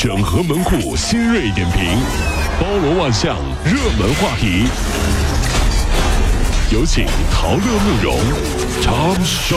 [0.00, 1.84] 整合门户新锐点评，
[2.60, 4.68] 包罗万象，热门话题。
[6.70, 8.16] 有请陶乐慕容
[8.80, 9.56] 长寿。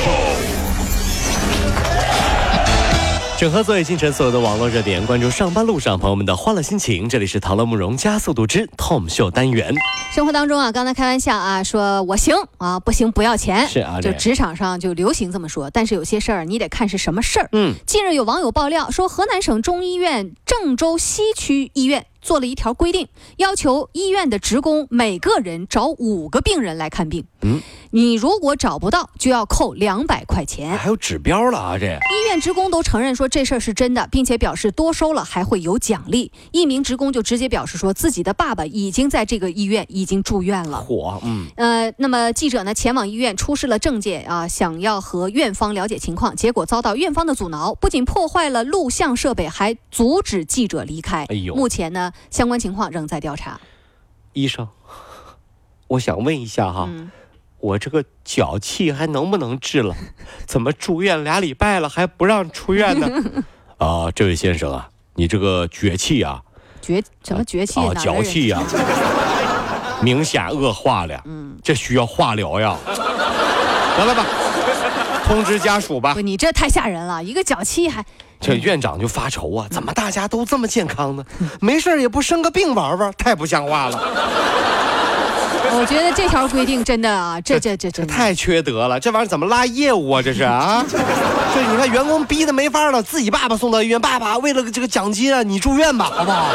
[3.41, 7.09] 整合昨夜今晨所有的网络热点，关注上班路上朋友们的欢乐心情。
[7.09, 9.73] 这里是陶乐慕容加速度之 Tom 秀单元。
[10.13, 13.67] 生活当中啊，刚才开玩笑啊，说我行啊，不行不要钱。
[13.67, 15.71] 是啊，就职场上就流行这么说。
[15.71, 17.49] 但是有些事儿你得看是什么事儿。
[17.53, 22.05] 嗯，近日有网友爆料说，河南省中医院郑州西区医院。
[22.23, 23.07] 做了一条规定，
[23.37, 27.25] 要求医院的职工每个人找五个病人来看病。
[27.41, 30.77] 嗯，你如果找不到，就要扣两百块钱。
[30.77, 31.77] 还有指标了啊！
[31.79, 36.31] 这医院职工都承认说这事儿是真的，并且表示多收了还会有奖励。
[36.51, 40.77] 一名职工就直接表示说自己的爸爸已经在这个医院已经住院了。
[40.79, 51.25] 火，嗯，呃，那么记者呢前往医院出示了证件啊，想要和院方了解情况，结果遭到院方的阻挠，不仅破坏了录像设备，还阻止记者离开。
[51.25, 52.11] 哎呦，目前呢。
[52.29, 53.59] 相关情况仍在调查。
[54.33, 54.67] 医生，
[55.87, 56.87] 我想问一下哈，
[57.59, 59.95] 我这个脚气还能不能治了？
[60.47, 63.07] 怎么住院俩礼拜了还不让出院呢？
[63.77, 66.41] 啊，这位先生啊，你这个脚气啊，
[66.81, 67.93] 脚什么脚气啊？
[67.95, 68.61] 脚气呀，
[70.01, 71.21] 明显恶化了。
[71.25, 72.77] 嗯，这需要化疗呀。
[73.97, 74.25] 得了吧，
[75.31, 76.13] 通知家属吧。
[76.13, 78.03] 不，你这太吓人了，一个脚气还。
[78.39, 81.23] 这院长就发愁啊，怎么大家都这么健康呢？
[81.61, 83.97] 没事也不生个病玩玩，太不像话了。
[85.73, 90.21] 我觉得这条规定真的啊，这这这这太缺德了，这玩意儿怎么拉业务啊？
[90.21, 96.47] 这是啊， 这你看员工逼得没法了，自己爸爸送到医院，爸爸为了这个奖金啊，你住院吧，好不好？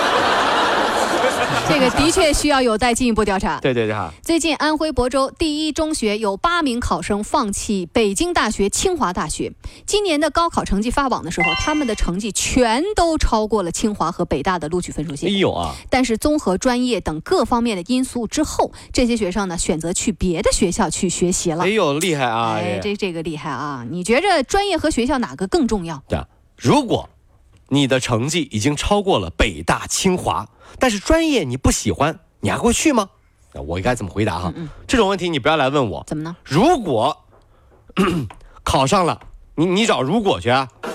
[1.68, 3.58] 这个的确需要有待进一步调查。
[3.62, 4.12] 对对对哈。
[4.22, 9.52] 最近，安徽亳州第一中学有八名考生放弃北京大学、清华大学。
[9.86, 15.28] 今年的高考成绩发榜的时候，他们的成绩全都超过了清华和北大的录取分数线。
[15.28, 15.74] 哎呦啊！
[15.90, 21.64] 但是综合专业等各方面的因素之后，这些学生呢选择去别的学校去学习了。
[21.64, 22.54] 哎呦，厉害啊！
[22.56, 23.84] 哎，这这个厉害啊！
[23.90, 26.02] 你觉着专业和学校哪个更重要？
[26.08, 26.18] 对，
[26.56, 27.08] 如果
[27.68, 30.46] 你的成绩已经超过了北大、清华。
[30.78, 33.08] 但是专业你不喜欢，你还会去吗？
[33.54, 34.52] 我应该怎么回答哈？
[34.86, 36.04] 这种问题你不要来问我。
[36.06, 36.36] 怎么呢？
[36.44, 37.16] 如果
[38.62, 39.18] 考上了，
[39.54, 40.68] 你你找如果去啊。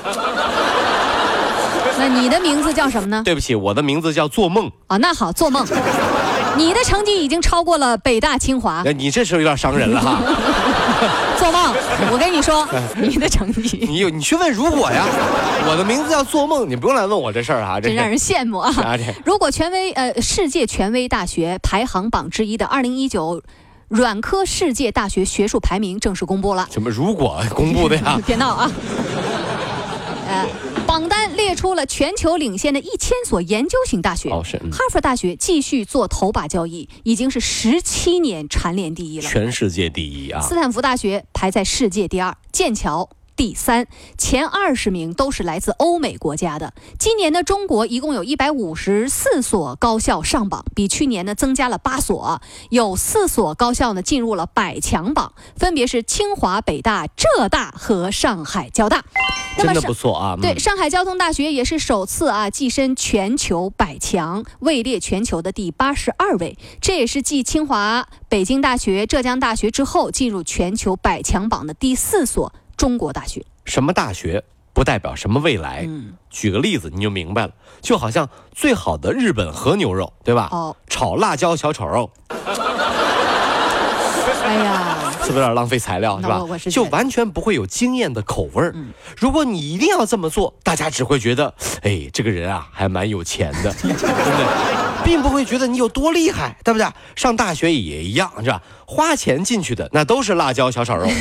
[1.98, 3.22] 那你的名字叫什么呢？
[3.26, 4.72] 对不起，我的名字叫做梦。
[4.88, 5.66] 啊，那好，做梦。
[6.58, 8.84] 你的成绩已经超过了北大清华。
[8.96, 10.20] 你这时候有点伤人了哈。
[11.38, 11.74] 做梦，
[12.12, 13.86] 我跟你说，你的成绩。
[13.90, 15.06] 你有你去问如果呀，
[15.68, 18.72] 我的名字叫做梦，你不用来问我这事儿啊，真让人羡慕啊。
[19.26, 23.42] 如果权威呃世界权威大学排行榜之一的二零一九
[23.88, 26.68] 软科世界大学学术排名正式公布了。
[26.72, 28.20] 什么如果公布的呀？
[28.26, 28.72] 别闹啊。
[30.28, 30.46] 呃。
[30.92, 40.42] 榜单列出了全球领先的一千所研究型大学，哈佛大学继续做头把交椅，已经是十七年蝉联第一了，全世界第一啊！
[40.42, 43.10] 斯坦福大学排在世界第二，剑桥。
[43.42, 43.88] 第三，
[44.20, 46.76] 前二十名都是来自欧美国家的。
[47.00, 59.04] 今年的中国一共有一百五十四所高校上榜，比去年呢增加了八所，有四所高校呢进入了百强榜，分别是清华、北大、浙大和上海交大。
[59.58, 60.38] 真的不错啊！
[60.40, 66.60] 对，上海交通大学也是首次啊跻身全球百强，位列全球的第八十二位。
[66.80, 72.54] 这也是继清华、北京大学、浙江大学之后进入全球百强榜的第四所。
[72.82, 74.44] 中国大学，什么大学
[74.74, 75.86] 不代表什么未来。
[75.88, 80.50] 嗯，举个例子你就明白了，就好像最好的日本和牛肉，对吧？
[80.52, 82.10] 哦，炒辣椒小炒肉。
[84.44, 86.42] 哎呀，是不是有点浪费材料，是吧？
[86.72, 88.74] 就完全不会有惊艳的口味儿。
[89.16, 91.54] 如果你一定要这么做，大家只会觉得，
[91.84, 94.81] 哎，这个人啊，还蛮有钱的，对不对？
[95.04, 96.88] 并不会觉得你有多厉害，对不对？
[97.16, 98.62] 上大学也一样，是吧？
[98.86, 101.08] 花钱进去的那都是辣椒小炒肉。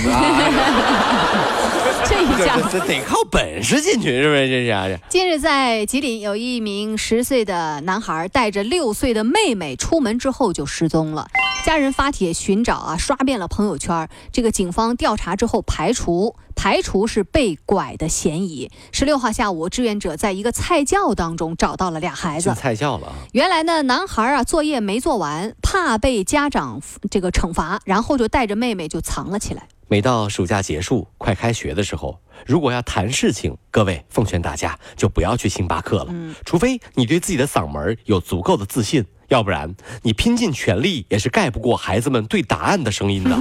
[2.02, 4.48] 这一下这得靠本事进去，是不是？
[4.48, 4.98] 这是。
[5.08, 11.28] 近日在吉林，有一名十岁的男孩带着六岁的妹妹出门之后就失踪了，
[11.62, 14.09] 家人发帖寻找啊，刷遍了朋友圈。
[14.33, 18.71] 这个警方调查之后排除排除是被拐的嫌疑。
[18.92, 22.54] 十六号下午，志愿者在一个菜窖当中找到了俩孩子。
[22.54, 23.12] 菜窖了。
[23.33, 26.80] 原来呢，男孩啊作业没做完，怕被家长
[27.10, 29.68] 这个惩罚，然后就带着妹妹就藏了起来。
[29.86, 36.07] 每到暑假结束、快开学的时候，如果要谈事情，各位奉劝大家就不要去星巴克了。
[36.09, 43.30] 嗯，除非你对自己的嗓门有足够的自信，要不然你拼尽全力也是盖不过孩子们对答案的声音的。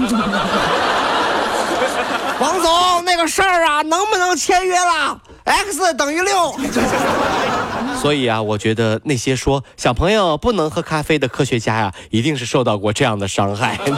[2.39, 6.55] 王总，那个事儿啊，能不能签约了？x 等于六。
[7.99, 13.77] 所以啊，我觉得那些说小朋友不能喝咖啡的科学家呀，一定是受到过这样的伤害。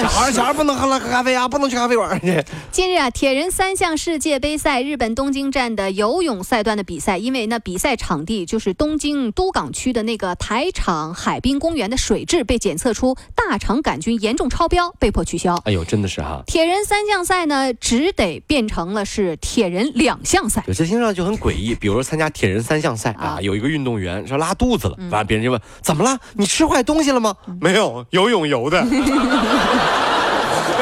[0.00, 2.42] 小孩小孩不能喝了喝咖啡啊，不能去咖啡馆去。
[2.72, 15.56] 近日啊，铁人三项世界杯赛日本东京站的游泳赛段的比赛，因为那比赛场地就是东京都港区的那个台场海滨公园的水质被检测出大肠杆菌严重超标，被迫取消。
[15.64, 16.42] 哎呦，真的是哈！
[16.46, 20.64] 铁人三项赛呢，只得变成了是铁人两项赛。
[20.66, 26.18] 有些听上去很诡异，比如参加铁人三项赛啊，有一个运动员说拉肚子了，完别人就问怎么了？
[26.34, 27.34] 你吃坏东西了吗？
[27.60, 28.82] 没有，游泳游的。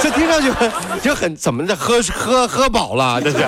[0.02, 0.50] 这听上去
[1.02, 1.76] 就很怎么的？
[1.76, 3.38] 喝喝喝饱了，这是。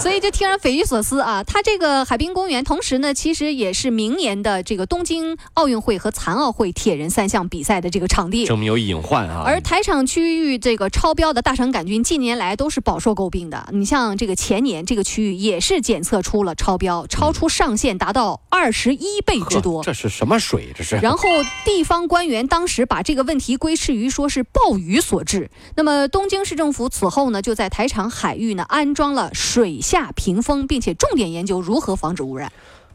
[0.02, 1.44] 所以就听人匪夷所思啊！
[1.44, 9.42] 它这个海滨公园，同时呢，其实也是明年的这个东京奥运会和残奥会铁人三项比赛的这个场地，证明有隐患啊。
[9.44, 13.68] 而台场区域这个超标的大肠杆菌，近年来都是饱受诟病的。
[13.72, 19.84] 你像这个前年这个区域也是检测出了超标，超出上限达到二十一倍之多。
[19.84, 20.72] 这是什么水？
[20.74, 20.96] 这是。
[20.96, 21.28] 然后
[21.66, 25.50] 地方官员当时把这个问题归斥于说是暴雨所致。
[25.76, 29.78] 那么东京市政府此后呢，就在台场海域呢安装了水。
[29.90, 32.52] 下屏风，并且重点研究如何防止污染。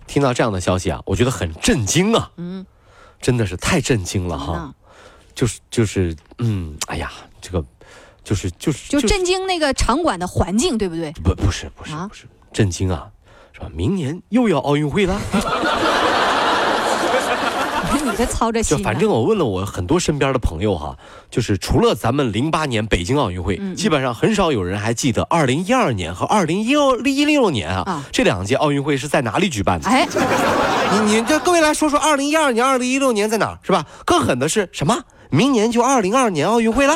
[0.08, 2.32] 听到这样的消息啊，我觉得很震惊啊！
[2.38, 2.66] 嗯，
[3.20, 4.74] 真的是太震惊了哈！
[5.34, 7.12] 就是就是，嗯，哎呀，
[7.42, 7.62] 这个
[8.24, 11.12] 就是就是就震惊那个场馆的环境，对不对？
[11.22, 13.12] 不不是不是不是震惊啊，
[13.52, 13.68] 是吧？
[13.74, 15.20] 明年又要奥运会了。
[18.14, 20.98] 在操着心，就反正我问了我很多身边的朋友哈，
[21.30, 29.90] 就是除了咱们零八年北京奥运会，基本上很少有人还记得二零一二年和二零一六一六年啊这两届奥运会是在哪里举办的？
[29.90, 30.08] 哎，
[30.92, 33.86] 你你这各位来说说二零一二年、二零一六年在哪儿是吧？
[34.06, 34.98] 更狠的是什么？
[35.30, 36.94] 明年就二零二年奥运会了。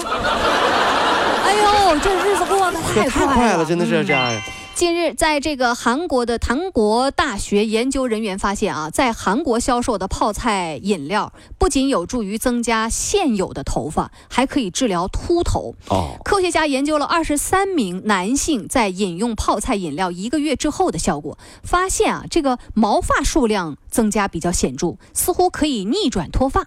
[1.46, 4.32] 哎呦，这日子过得太快了，真的是这样。
[4.80, 15.76] 近日，在这个韩国的韩国大学研究人员发现啊，在韩国销售的泡菜饮料不仅有助于增加现有的头发，还可以治疗秃头。
[15.90, 26.64] 哦，科学家研究了二十三名男性在饮用泡菜饮料一个月之后的效果，发现啊，这个毛发数量增加比较显著，似乎可以逆转脱发。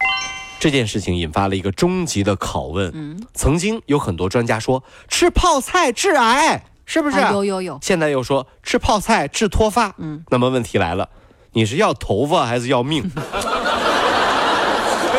[0.60, 2.90] 这件事情引发了一个终极的拷问。
[2.92, 6.66] 嗯，曾经有很多专家说吃泡菜致癌。
[6.86, 7.20] 是不是？
[7.32, 7.78] 有有有。
[7.82, 11.08] 现在又说吃泡菜治脱发，嗯，那么问题来了，
[11.52, 13.10] 你是要头发还是要命？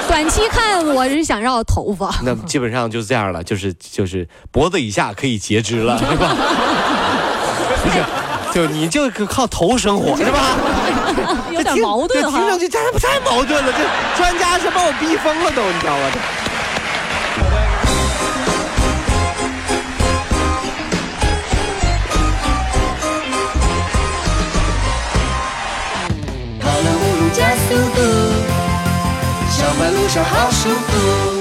[0.07, 2.13] 短期看我是想要头发。
[2.23, 6.35] 那基本上就是这样了，就是就是脖子以下可以截肢了，是吧？
[7.83, 8.03] 不是，
[8.53, 10.39] 就你就靠头生活，是吧？
[11.51, 12.37] 有点矛盾哈。
[12.37, 13.79] 听上去太太矛盾了，这
[14.17, 16.03] 专家是把我逼疯了都，你知道吗？
[30.21, 31.32] 好舒服。